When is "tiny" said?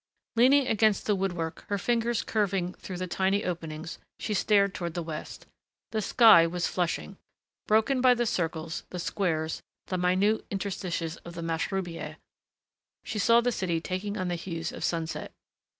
3.05-3.43